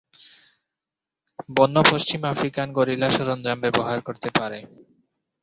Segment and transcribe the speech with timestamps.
[1.49, 4.59] বন্য পশ্চিম African gorilla সরঞ্জাম ব্যবহার করতে পারে।